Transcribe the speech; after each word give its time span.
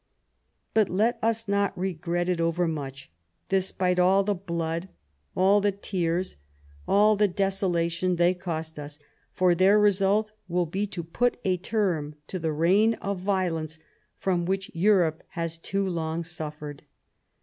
But 0.73 0.89
let 0.89 1.19
us 1.21 1.47
not 1.47 1.77
regret 1.77 2.27
it 2.27 2.41
over 2.41 2.67
much, 2.67 3.11
despite 3.49 3.99
all 3.99 4.23
the 4.23 4.33
blood, 4.33 4.89
all 5.35 5.61
the 5.61 5.71
tears, 5.71 6.37
all 6.87 7.15
the 7.15 7.27
desolation 7.27 8.15
they 8.15 8.33
cost 8.33 8.79
us; 8.79 8.97
for 9.31 9.53
their 9.53 9.77
result 9.77 10.31
will 10.47 10.65
be 10.65 10.87
to 10.87 11.03
put 11.03 11.37
a 11.45 11.55
term 11.57 12.15
to 12.25 12.39
the 12.39 12.51
reign 12.51 12.95
of 12.95 13.19
violence 13.19 13.77
from 14.17 14.43
which 14.45 14.71
Europe 14.73 15.21
has 15.33 15.59
too 15.59 15.87
long 15.87 16.23
suffered. 16.23 16.81